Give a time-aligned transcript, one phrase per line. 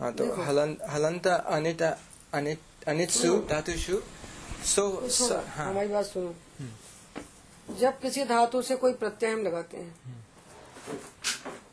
[0.00, 4.00] हाँ तो हलंत हलंत अनित अनित अनित्सु धातुषु
[4.64, 4.84] सो
[5.48, 6.34] हाँ हमारी बात सुनो
[7.74, 9.94] जब किसी धातु से कोई प्रत्यय हम लगाते हैं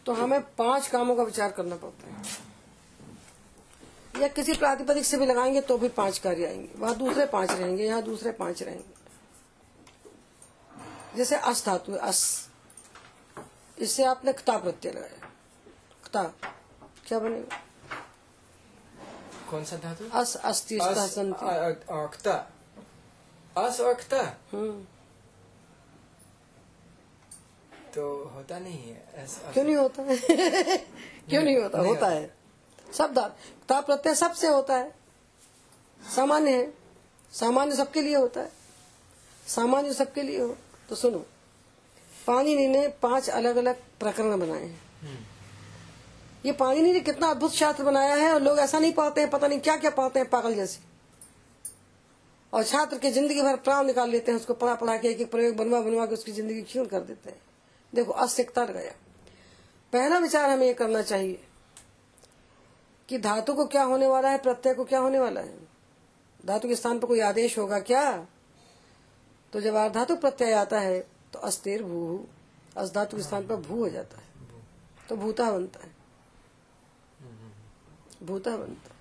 [0.06, 2.24] तो हमें पाँच कामों का विचार करना पड़ता है।
[4.22, 7.86] या किसी प्रातिपदिक से भी लगाएँगे तो भी पाँच कार्य आएँगे। वहाँ दूसरे पाँच रहेंगे
[7.86, 8.94] यहाँ दूसरे पाँच रहेंगे।
[11.18, 12.50] जैसे अस धातु है अस।
[13.78, 15.30] इससे आपने क्ता प्रत्यय लगाया।
[16.04, 16.24] क्ता।
[17.08, 17.62] क्या बनेगा?
[19.50, 22.34] कौन सा धातु अस अस्ति अक्ता
[23.58, 24.86] अस और क्ता हम्म
[27.96, 30.04] तो होता नहीं है क्यों नहीं होता?
[30.04, 30.18] है
[31.30, 31.78] क्यों नहीं होता?
[31.78, 32.36] नहीं होता है।
[32.94, 33.36] सब धातु
[33.70, 34.96] ता प्रत्यय सबसे होता है।
[36.16, 36.74] सामान्य है।
[37.34, 38.52] सामान्य सबके लिए होता है।
[39.48, 40.58] सामान्य सबके लिए हो।
[40.90, 41.26] तो सुनो।
[42.28, 45.35] पानी ने पाँच अलग अलग प्रकरण बनाए हैं।
[46.46, 49.48] ये पाणिनि ने कितना अद्भुत शास्त्र बनाया है और लोग ऐसा नहीं पाते हैं, पता
[49.48, 50.80] नहीं क्या क्या पाते हैं पागल जैसे।
[52.54, 55.32] और छात्र की ज़िंदगी भर प्राण निकाल लेते हैं, उसको पढ़ा पढ़ा के एक एक
[55.32, 57.42] प्रयोग बनवा बनवा के उसकी ज़िंदगी क्षीण कर देते हैं।
[57.94, 58.92] देखो असिकता गया।
[59.94, 61.40] पहला विचार हमें ये करना चाहिए
[63.10, 65.58] कि धातु को क्या होने वाला है, प्रत्यय को क्या होने वाला है।
[66.40, 68.12] धातु के स्थान पर कोई आदेश होगा क्या?
[69.54, 71.00] तो जब धातु प्रत्यय आता है
[71.34, 72.26] तो अस्तेर भू,
[72.78, 74.24] अस धातु के स्थान पर भू हो जाता है।
[75.10, 75.94] तो भूता बनता है।
[78.24, 78.92] भूता बनता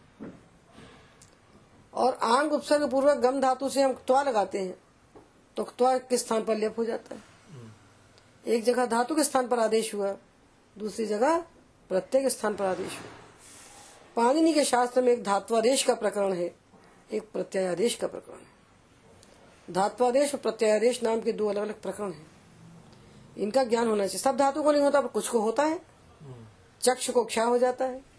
[1.94, 4.78] और आंग उपसर्ग पूर्वक गम धातु से हम त्वा लगाते हैं
[5.56, 7.22] तो त्वा के स्थान पर लेप हो जाता है?
[8.46, 10.16] एक जगह धातु के स्थान पर आदेश हुआ,
[10.78, 11.38] दूसरी जगह
[11.88, 13.10] प्रत्येक स्थान पर आदेश हुआ।
[14.16, 16.54] पाणिनि के शास्त्र में एक धात्वादेश का प्रकरण है,
[17.12, 22.30] एक प्रत्ययादेश का प्रकरण है। धात्वादेश और प्रत्ययादेश नाम के दो अलग अलग प्रकरण हैं।
[23.38, 25.80] इनका ज्ञान होना चाहिए। सब धातु को नहीं होता, पर कुछ को होता है।
[26.80, 28.13] चक्ष को क्षय हो जाता है।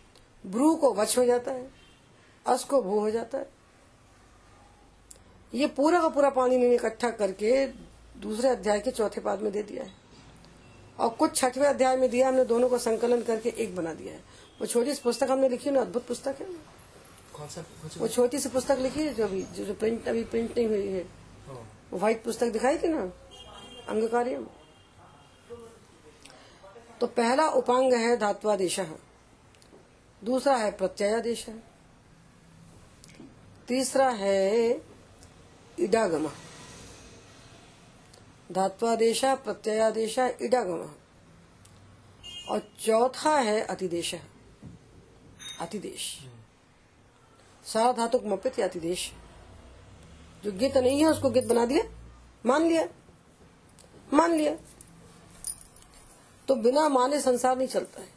[0.46, 1.70] ब्रू को वच हो जाता है
[2.46, 3.48] अस को भू हो जाता है।
[5.54, 7.66] ये पूरा का पूरा पानी ने इकट्ठा करके
[8.22, 9.94] दूसरे अध्याय के चौथे पाद में दे दिया है।
[11.00, 14.20] और कुछ छठवें अध्याय में दिया हमने दोनों को संकलन करके एक बना दिया है।
[14.62, 16.46] वो छोटी सी पुस्तक हमने लिखी ना अद्भुत पुस्तक है।
[17.34, 17.64] कौन सा
[17.98, 20.88] वो छोटी सी पुस्तक लिखी है जो अभी जो, जो प्रिंट अभी प्रिंट नहीं हुई
[20.88, 21.02] है।
[21.92, 23.02] वो व्हाइट पुस्तक दिखाई थी ना
[23.90, 24.46] अंग कार्य
[27.02, 28.80] तो पहला उपांग है धात्वादेश।
[30.24, 31.46] दूसरा है प्रत्ययादेश
[33.68, 34.82] तीसरा है
[35.80, 36.32] इडागम।
[38.52, 40.96] धात्वादेश, प्रत्ययादेश, इडागम।
[42.50, 44.16] और चौथा है अतिदेश।
[45.60, 46.20] अतिदेश।
[47.66, 49.12] सारा धातु मपित अतिदेश।
[50.44, 51.84] जो गित नहीं है, उसको गित बना दिया।
[52.46, 52.88] मान लिया।
[54.14, 54.56] मान लिया।
[56.48, 58.15] तो बिना माने संसार नहीं चलता है।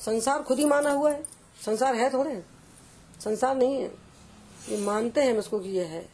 [0.00, 1.22] संसार खुद ही माना हुआ है।
[1.64, 2.44] संसार है थोड़े।
[3.20, 3.90] संसार नहीं है।
[4.68, 6.08] ये मानते हैं हम उसको कि ये है।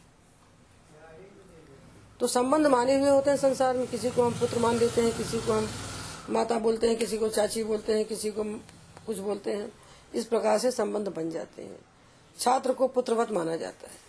[2.21, 5.17] तो संबंध माने हुए होते हैं संसार में। किसी को हम पुत्र मान लेते हैं,
[5.17, 5.69] किसी को हम
[6.31, 8.45] माता बोलते हैं, किसी को चाची बोलते हैं, किसी को
[9.07, 9.73] कुछ बोलते हैं।
[10.15, 11.79] इस प्रकार से संबंध बन जाते हैं।
[12.39, 14.05] छात्र को पुत्रवत माना जाता है।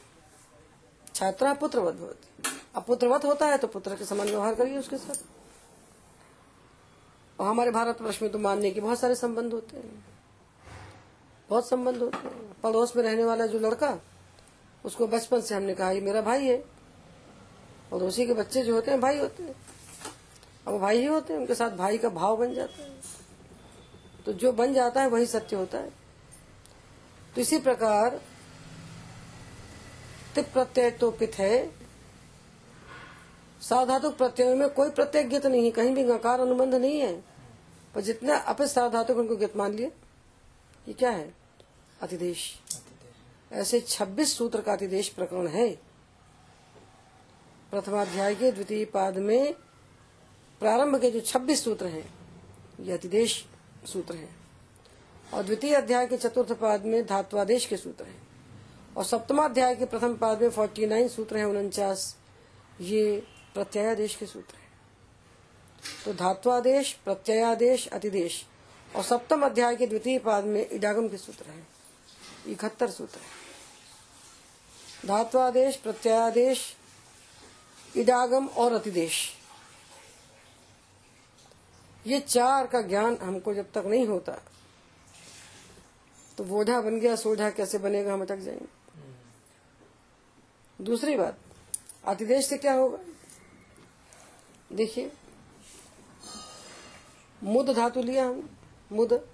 [1.15, 2.43] छात्रा पुत्रवत भवती
[2.75, 5.36] अब पुत्रवत होता है तो पुत्र के समान व्यवहार करिए उसके साथ।
[7.39, 10.05] और हमारे भारतवर्ष में तो मानने के बहुत सारे संबंध होते हैं।
[11.49, 13.99] बहुत संबंध होते हैं। पड़ोस में रहने वाला जो लड़का,
[14.85, 16.65] उसको बचपन से हमने कहा, ये मेरा भाई है।
[17.93, 19.55] और उसी के बच्चे जो होते हैं, भाई होते हैं।
[20.67, 22.97] अब वो भाई ही होते हैं, उनके साथ भाई का भाव बन जाता है।
[24.25, 25.89] तो जो बन जाता है, वही सत्य होता है।
[27.35, 28.21] तो इसी प्रकार
[30.35, 31.86] तिप प्रत्यय तो पित है।
[33.61, 37.23] साधातुक प्रत्यय में कोई प्रत्यय गीत नहीं कहीं भी नकार अनुबंध नहीं है।
[37.95, 39.89] पर जितने अपित साधातुक उनको गीत मान लिया
[40.87, 41.33] ये क्या है?
[42.01, 42.59] अतिदेश।
[43.51, 45.69] ऐसे 26 सूत्र का अतिदेश प्रकरण है।
[47.71, 49.53] प्रथमाध्याय के द्वितीय पाद में
[50.59, 52.13] प्रारंभ के जो 26 सूत्र हैं,
[52.79, 53.45] ये अतिदेश
[53.85, 54.35] सूत्र हैं।
[55.33, 58.27] और द्वितीय अध्याय के चतुर्थ पाद में धात्वादेश के सूत्र हैं।
[58.97, 62.17] और सप्तमाध्याय के प्रथम पाद में 49 सूत्र हैं, उनचास।
[62.81, 63.27] ये
[63.57, 64.67] प्रत्ययादेश के सूत्र है।
[66.05, 68.45] तो धात्वादेश, प्रत्ययादेश, अतिदेश
[68.95, 71.67] और सप्तम अध्याय के द्वितीय पाद में इडागम के सूत्र है।
[72.47, 76.75] इकहत्तर सूत्र है। धात्वादेश, प्रत्ययादेश,
[77.95, 79.33] इडागम और अतिदेश।
[82.07, 84.31] ये चार का ज्ञान हमको जब तक नहीं होता
[86.37, 88.67] तो बोझा बन गया, सोझा कैसे बनेगा, हम अटक जाएँगे।
[90.83, 91.37] दूसरी बात,
[92.07, 92.97] अतिदेश से क्या होगा?
[94.73, 95.11] देखिए,
[97.43, 98.49] मुद धातु लिया हम,
[98.91, 99.29] मुद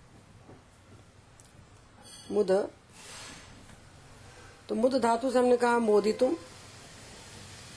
[2.32, 2.72] मुद।
[4.70, 6.38] तो मुद धातु से हमने कहा मोदितुम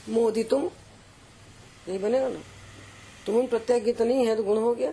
[0.09, 0.65] मोदितुम।
[1.89, 2.41] यही बनेगा ना?
[3.27, 4.93] तुम प्रत्यय गीत नहीं है तो गुण हो गया।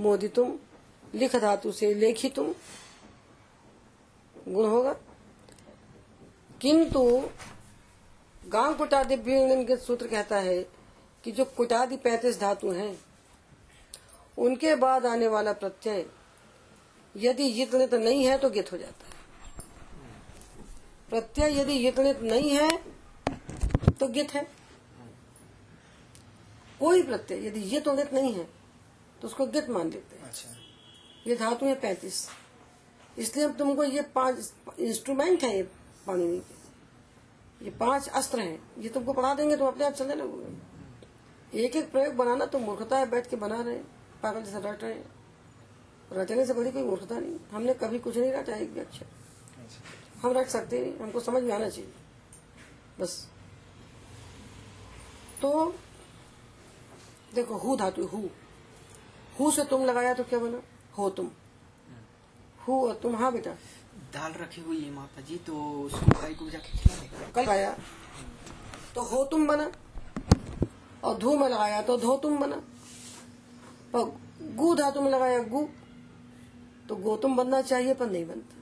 [0.00, 0.58] मोदितुम,
[1.14, 2.54] लिख धातु से लेखितुम।
[4.48, 4.92] गुण होगा।
[6.60, 7.30] किंतु
[8.46, 9.16] गाँव कुटादि
[9.64, 10.79] के सूत्र कहता है
[11.24, 12.98] कि जो कुटादि पैंतीस धातु हैं
[14.38, 16.06] उनके बाद आने वाला प्रत्यय
[17.14, 19.12] यदि यितनित नहीं है तो गित हो जाता है।
[21.10, 22.70] प्रत्यय यदि यितनित नहीं है
[24.00, 24.42] तो गित है।
[26.80, 28.44] कोई प्रत्यय यदि ये तो गित नहीं है
[29.22, 30.48] तो उसको गित मान लेते हैं। अच्छा।
[31.26, 32.28] ये धातु है पैंतीस।
[33.18, 35.62] इसलिए अब तुमको ये पाँच इंस्ट्रूमेंट है ये
[36.06, 40.69] पानी के। ये पाँच अस्त्र हैं। ये तुमको पढ़ा देंगे तो अपने आप चलने लगोगे
[41.54, 43.76] एक एक प्रयोग बनाना तो मूर्खता है बैठ के बना रहे
[44.22, 45.10] पागल जैसे रट रहे हैं।
[46.12, 49.06] रटने से बड़ी कोई मूर्खता नहीं। हमने कभी कुछ नहीं रटा एक भी अक्षर।
[49.58, 51.92] अच्छा हम रट सकते नहीं हमको समझ में आना चाहिए।
[53.00, 53.28] बस।
[55.42, 55.74] तो
[57.34, 58.22] देखो हु धातु हु।
[59.40, 60.62] हु से तुम लगाया तो क्या बना?
[60.98, 61.30] हो तुम।
[62.68, 63.50] हु और तुम हाँ बेटा।
[64.14, 67.76] दाल रखी हुई है माता जी तो उसको गाय को जाके खिला कल आया।
[68.94, 69.72] तो हो तुम बना।
[71.04, 72.62] और धू में लगाया तो धो तुम बना।
[73.94, 75.68] और गु धातु में लगाया गु।
[76.88, 78.56] तो गोतुम बनना चाहिए पर नहीं बनता।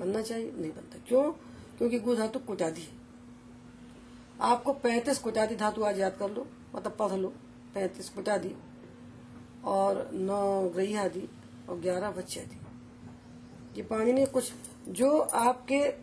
[0.00, 1.32] बनना चाहिए, नहीं बनता। क्यों?
[1.78, 2.92] क्योंकि गु धातु कुटादी है।
[4.40, 7.28] आपको पैंतीस कुटादी धातु आज याद कर लो मतलब पढ़ लो।
[7.74, 8.56] पैंतीस कुटादी
[9.64, 11.28] और नौ ग्रहियादि
[11.68, 12.40] और ग्यारह बच्चे
[13.76, 14.52] ये पानी ने कुछ
[14.88, 15.94] जो आपके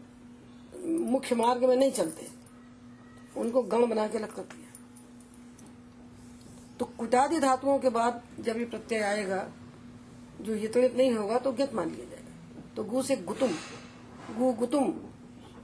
[0.88, 2.27] मुख्य मार्ग में नहीं चलते,
[3.38, 4.64] उनको गण बना के कर दिया
[6.80, 9.48] तो कुटादि धातुओं के बाद जब ये प्रत्यय आएगा
[10.42, 13.51] जो यतनित नहीं होगा तो गत मान लिया जाएगा। तो गु से गुतुम
[14.38, 14.92] गु गुतुम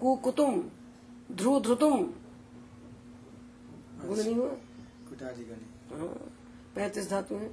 [0.01, 0.61] कु कुतुम
[1.31, 2.03] ध्रुव ध्रुतुम।
[4.01, 4.49] गुण नहीं हुआ?
[5.09, 6.07] कुटाजी गणी हाँ,
[6.75, 7.51] पैंतीस धातु हैं।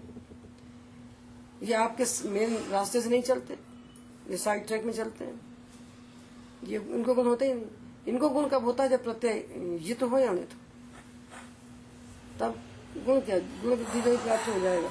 [1.63, 3.59] ये आपके मेन रास्ते से नहीं चलते
[4.31, 5.41] ये साइड ट्रैक में चलते हैं।
[6.65, 7.67] ये इनको गुण होते ही नहीं।
[8.09, 10.57] इनको गुण कब होता है जब प्रत्यय ये तो हो या नहीं तो
[12.41, 12.61] तब
[12.97, 13.39] गुण क्या?
[13.39, 14.91] गुण बुद्धि को प्राप्त हो जाएगा।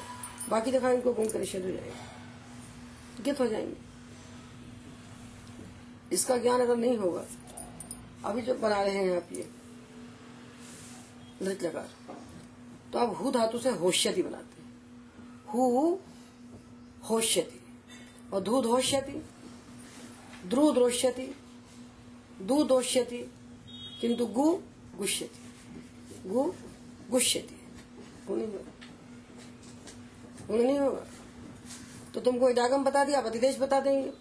[0.50, 3.78] बाकी जगह इनको गुण का निषेध हो जाएगा। गित हो जाएँगे।
[6.12, 7.26] इसका ज्ञान अगर नहीं होगा,
[8.26, 9.50] अभी जो बना रहे हैं आप ये
[11.42, 11.90] नृत्य लकार
[12.94, 14.82] तो आप हु धातु से होश्यति बनाते हैं।
[15.54, 15.98] हु
[17.10, 17.62] होश्यति।
[18.34, 19.26] और धू धोष्यति
[20.48, 21.36] ध्रुव द्रोष्यति,
[22.42, 23.32] दू दोष्यति,
[24.02, 24.60] किंतु गु
[24.98, 26.54] गुष्यति। गु
[27.12, 27.57] गुष्यति।
[28.28, 28.48] गुण नहीं
[30.78, 31.06] होगा। होगा।
[32.14, 34.12] तो तुमको इडागम बता दिया, अब अधिदेश बता देंगे।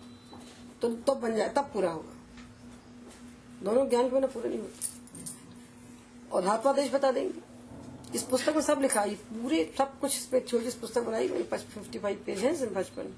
[0.82, 2.12] तो तब तो बन जाए, तब पूरा होगा।
[3.62, 4.86] दोनों ज्ञान के बिना पूरे नहीं होते
[6.32, 7.40] और धात्वादेश बता देंगे।
[8.14, 11.42] इस पुस्तक में सब लिखा है पूरे सब कुछ इस पे छोटी पुस्तक बनाई गई।
[11.42, 13.14] फिफ्टी फाइव पेज है पचपन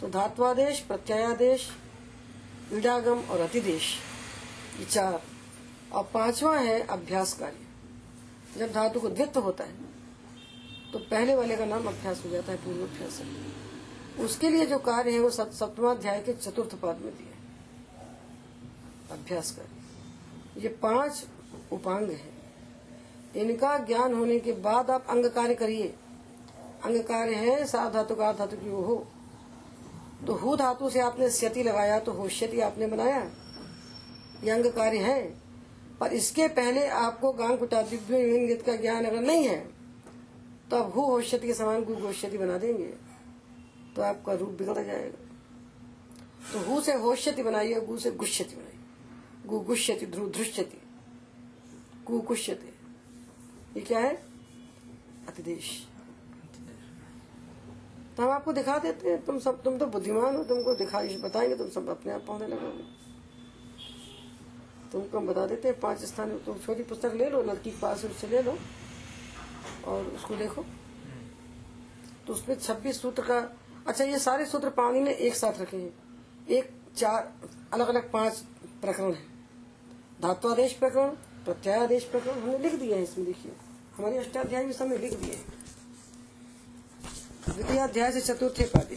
[0.00, 1.70] तो धात्वादेश, प्रत्ययादेश
[2.72, 3.96] विडागम और अतिदेश,
[4.78, 5.22] ये चार।
[5.92, 7.63] और पांचवा है अभ्यास कार्य
[8.58, 9.72] जब धातु को द्वित्व होता है
[10.92, 13.20] तो पहले वाले का नाम अभ्यास हो जाता है पूर्व अभ्यास
[14.20, 17.32] उसके लिए जो कार्य है, वो सप्तमाध्याय के चतुर्थ पाद में दिया
[19.14, 21.24] अभ्यास कार्य ये पाँच
[21.72, 22.32] उपांग है।
[23.36, 25.94] इनका ज्ञान होने के बाद आप अंग कार्य करिए।
[26.84, 29.06] अंग कार्य है, सात धातु का धातु की हो।
[30.26, 33.20] तो हु धातु से आपने स्यति लगाया तो होश्यति आपने बनाया।
[34.44, 35.43] ये अंग कार्य है।
[36.04, 39.58] पर इसके पहले आपको गांग कुटादिव्य का ज्ञान अगर नहीं है
[40.70, 42.88] तो आप हु होश्यति के समान गु गोश्यति बना देंगे
[43.96, 45.18] तो आपका रूप बिगड़ जाएगा।
[46.52, 50.80] तो हु से होश्यति बनाइए गु से गुष्यति बनाइए गु गुष्यति ध्रुव धृष्यति।
[52.06, 52.72] गु कुष्यति।
[53.76, 54.14] ये क्या है?
[55.28, 55.88] अतिदेश।
[58.16, 61.56] तो हम आपको दिखा देते हैं, तुम सब, तुम तो बुद्धिमान हो, तुमको दिखाई बताएँगे,
[61.56, 63.03] तुम सब अपने आप पढ़ने लगोगे।
[64.94, 68.26] तुमको हम बता देते हैं पाँच स्थान तुम छोटी पुस्तक ले लो लड़की पास उससे
[68.28, 68.56] ले लो,
[69.84, 70.64] और उसको देखो।
[72.26, 73.38] तो उसमें छब्बीस सूत्र का
[73.86, 75.92] अच्छा ये सारे सूत्र पानी ने एक साथ रखे हैं।
[76.48, 77.32] एक, चार
[77.72, 78.38] अलग अलग पाँच
[78.82, 79.22] प्रकरण है।
[80.22, 81.08] धात्वादेश प्रकरण,
[81.44, 83.52] प्रत्यादेश प्रकरण, हमने लिख दिया है इसमें, देखिए।
[83.96, 85.38] हमारी अष्टाध्याय में समय लिख दिए
[87.46, 88.96] द्वितीयाध्याय से चतुर्थे पादे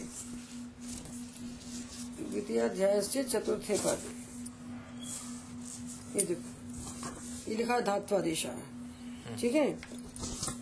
[2.21, 4.16] द्वितीय अध्याय से चतुर्थे पादे
[6.17, 8.45] ये देखो ये लिखा है धात्वादेश
[9.39, 9.67] ठीक है?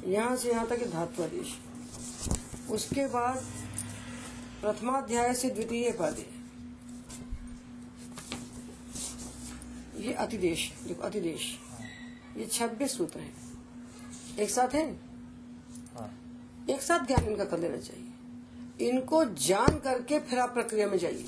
[0.07, 1.57] यहाँ से यहाँ तक धात्वादेश
[2.71, 3.43] उसके बाद
[4.61, 6.25] प्रथमाध्याय से द्वितीय पादे
[9.97, 11.43] ये अतिदेश देखो अतिदेश।
[12.37, 14.85] ये छब्बीस सूत्र हैं। एक साथ है?
[15.95, 16.09] हाँ।
[16.69, 21.27] एक साथ ज्ञान इनका कर लेना चाहिए। इनको जान करके फिर आप प्रक्रिया में जाइए।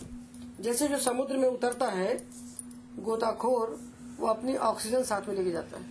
[0.61, 2.17] जैसे जो समुद्र में उतरता है
[2.99, 3.79] गोताखोर
[4.19, 5.85] वो अपनी ऑक्सीजन साथ में लेके जाता है।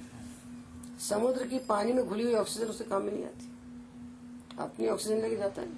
[1.00, 3.50] समुद्र की पानी में घुली हुई ऑक्सीजन उसे काम में नहीं आती।
[4.58, 5.68] अपनी ऑक्सीजन लेके जाता है।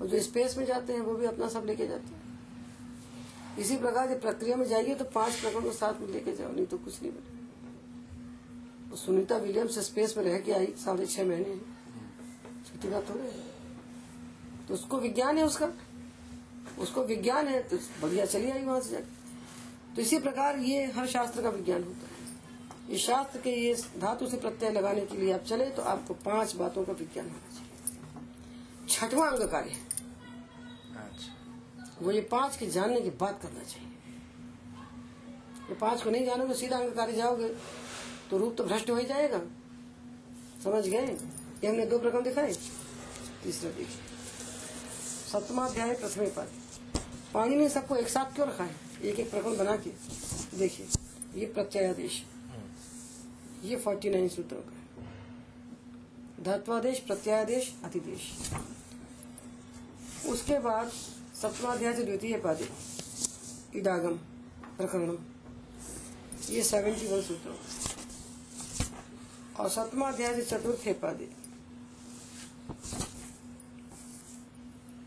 [0.00, 2.18] और जो स्पेस में जाते हैं, वो भी अपना सब लेके जाते हैं।
[3.58, 6.66] इसी प्रकार जब प्रक्रिया में जाइए तो पाँच प्रकरण को साथ में लेके जाओ, नहीं
[6.66, 7.36] तो कुछ नहीं बने
[8.90, 11.56] तो सुनीता विलियम्स स्पेस में रह के आई, साढ़े छह महीने।
[12.68, 13.30] छोटी बात है।
[14.68, 15.68] तो उसको विज्ञान है उसका।
[16.78, 19.17] उसको विज्ञान है तो बढ़िया चली आई वहाँ से जाके।
[19.96, 22.16] तो इसी प्रकार ये हर शास्त्र का विज्ञान होता है।
[22.90, 26.54] ये शास्त्र के ये धातु से प्रत्यय लगाने के लिए आप चले तो आपको पाँच
[26.56, 29.70] बातों का विज्ञान होना चाहिए। छठवा अंग कार्य
[30.96, 31.32] अच्छा।
[32.02, 33.88] वो ये पाँच के जानने की बात करना चाहिए।
[35.68, 37.48] ये पाँच को नहीं जानोगे सीधा अंग कार्य जाओगे
[38.30, 39.40] तो रूप तो भ्रष्ट हो ही जाएगा।
[40.64, 41.06] समझ गए?
[41.64, 42.52] ये हमने दो प्रकरण दिखाए।
[43.42, 44.06] तीसरा देखिए।
[45.32, 46.48] सप्तमा अध्याय प्रथम पद
[47.34, 48.87] पानी ने सबको एक साथ क्यों रखा है?
[48.98, 49.90] एक एक प्रकरण बना के,
[50.58, 50.86] देखिए,
[51.34, 52.22] ये प्रत्ययादेश
[53.64, 54.76] ये फोर्टी नाइन सूत्रों का
[56.42, 58.22] धत्वादेश, प्रत्यादेश, अतिदेश।
[60.28, 60.88] उसके बाद
[61.34, 62.68] सप्तमाध्याय से द्वितीय पादे
[63.74, 64.16] इडागम
[64.78, 65.18] प्रकरणम।
[66.50, 67.54] ये सेवेंटी वन सूत्रों
[69.56, 71.28] और सप्तमाध्याय से चतुर्थ पादे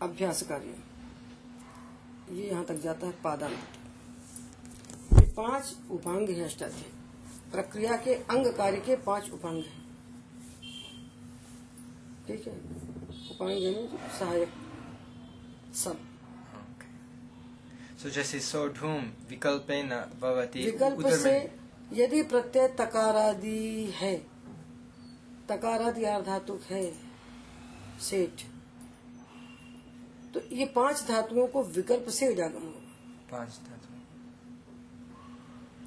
[0.02, 0.74] अभ्यास कार्य।
[2.32, 3.81] ये यहाँ तक जाता है पादांत ये
[5.36, 6.90] पाँच उपांग है अष्टाध्याय।
[7.52, 9.80] प्रक्रिया के अंग कार्य के पाँच उपांग हैं।
[12.26, 12.54] ठीक है?
[13.30, 14.52] उपांग यानी सहायक।
[15.74, 15.96] सब।
[18.02, 19.88] सो जैसे सोढुम विकल्पेन
[20.20, 21.34] भवति विकल्प से
[21.92, 24.14] यदि प्रत्यय तकारादि है
[25.48, 26.82] तकारादि धातुक है
[28.00, 28.44] सेठ
[30.34, 32.82] तो ये पाँच धातुओं को विकल्प से उजागम होगा।
[33.30, 33.91] पाँच धातु।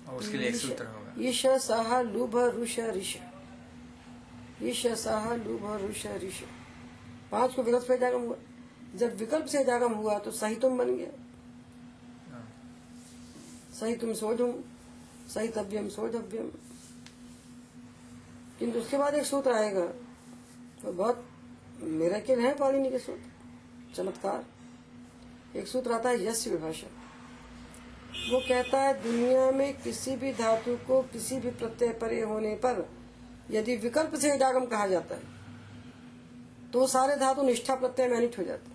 [0.07, 3.15] उसके लिए एक सूत्र होगा। ईश साह लुभ रुष ऋष
[4.63, 6.41] ईश साह लुभ रुष ऋष
[7.31, 8.35] पाँच को विकल्प से जागम हुआ।
[8.95, 11.11] जब विकल्प से जागम हुआ तो सही तुम बन गया
[12.31, 12.47] हाँ।
[13.79, 14.53] सही तुम सोझुम
[15.29, 16.51] सही तव्यम सोझव्यम
[18.59, 19.85] किंतु उसके बाद एक सूत्र आएगा।
[20.81, 21.25] तो बहुत
[21.81, 26.87] मेरा के है पाणिनि के सूत्र। चमत्कार। एक सूत्र आता है यश विभाषा।
[28.31, 32.87] वो कहता है दुनिया में किसी भी धातु को किसी भी प्रत्यय परे होने पर
[33.51, 35.21] यदि विकल्प से इडागम कहा जाता है
[36.73, 38.73] तो सारे धातु निष्ठा प्रत्यय में अनिट हो जाते हैं।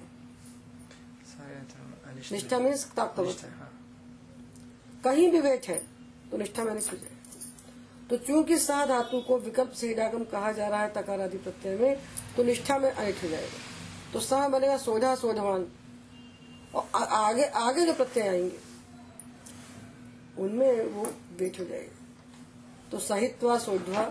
[2.33, 3.71] निष्ठा मीन्स ताप्तवत हाँ।
[5.05, 5.79] कहीं भी वेट है
[6.31, 7.19] तो निष्ठा में अनिट हो जाए।
[8.11, 11.77] तो चूँकि सह धातु को विकल्प से इडागम कहा जा रहा है तकार आदि प्रत्यय
[11.79, 12.01] में
[12.37, 15.67] तो निष्ठा में अनिट हो जाएगा। तो सह बनेगा सोधा सोधवान।
[16.75, 18.70] और आगे आगे जो प्रत्यय आएँगे
[20.41, 21.05] उनमें वो
[21.39, 24.05] वेट हो जाएगा तो सहित्वा सोध्वा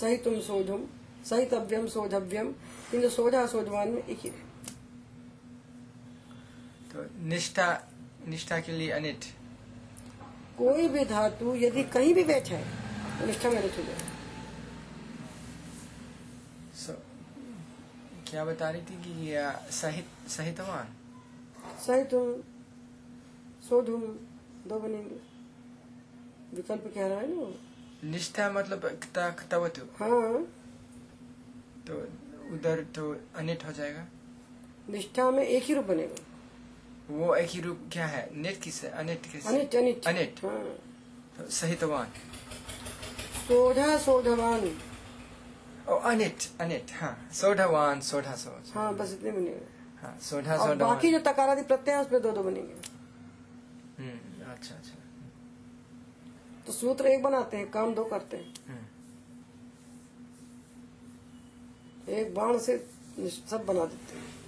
[0.00, 0.86] सही तुम सोधुम
[1.30, 2.52] सहितव्यम सोधव्यम
[2.90, 4.30] किन्तु सोधा सोधवान में एक ही
[6.92, 7.66] तो निष्ठा
[8.28, 9.24] निष्ठा के लिए अनिट।
[10.58, 14.10] कोई भी धातु यदि कहीं भी बैठा है तो निष्ठा में अनिट हो जाएगा
[16.82, 16.92] सो
[18.30, 20.94] क्या बता रही थी कि सहित सहितवान?
[21.86, 22.32] सही तुम
[23.68, 24.02] सोधुम
[24.68, 25.31] दो बनेंगे
[26.54, 28.84] विकल्प कह रहा है ना निष्ठा मतलब
[30.00, 30.44] हाँ।
[31.86, 31.94] तो
[32.54, 33.04] उधर तो
[33.36, 34.06] अनिट हो जाएगा।
[34.90, 36.16] निष्ठा में एक ही रूप बनेगा।
[37.10, 38.28] वो एक ही रूप क्या है?
[38.36, 38.84] नेट किस?
[38.84, 39.46] अनिट किस?
[39.46, 40.62] अनिट अनिट। अनिट। हाँ।
[41.36, 42.06] तो सहितवान।
[43.48, 44.70] सोधा सोधवान
[45.88, 51.10] ओ अनिट अनिट हाँ। सोढ़वान सोढ़ा सोच हाँ बस इतने बनेगा। हाँ सोढ़ा सोढ़वान। बाकी
[51.12, 52.74] जो तकारादि प्रत्यय है उसमें दो दो बनेंगे।
[53.98, 55.01] हम्म अच्छा अच्छा।
[56.72, 58.84] तो सूत्र एक बनाते हैं काम दो करते हैं। हम्म
[62.12, 62.76] एक बाण से
[63.50, 64.41] सब बना देते हैं।